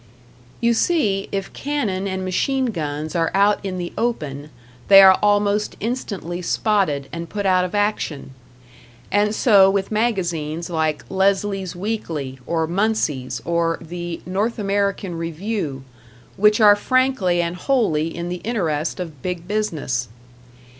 You 0.61 0.73
see, 0.73 1.29
if 1.31 1.53
cannon 1.53 2.07
and 2.07 2.25
machine 2.25 2.71
guns 2.71 3.15
are 3.15 3.29
out 3.35 3.59
in 3.63 3.77
the 3.77 3.93
open, 3.95 4.49
they 4.87 4.99
are 5.03 5.13
almost 5.21 5.75
instantly 5.79 6.41
spotted 6.41 7.07
and 7.13 7.29
put 7.29 7.45
out 7.45 7.63
of 7.65 7.75
action; 7.75 8.31
and 9.11 9.35
so 9.35 9.69
with 9.69 9.91
magazines 9.91 10.71
like 10.71 11.05
"Leslie's 11.07 11.75
Weekly", 11.75 12.39
or 12.47 12.65
"Munsey's", 12.65 13.43
or 13.45 13.77
the 13.79 14.21
"North 14.25 14.57
American 14.57 15.19
Review", 15.19 15.83
which 16.35 16.59
are 16.59 16.75
frankly 16.75 17.39
and 17.39 17.55
wholly 17.55 18.07
in 18.07 18.29
the 18.29 18.37
interest 18.37 18.99
of 18.99 19.21
Big 19.21 19.47
Business. 19.47 20.07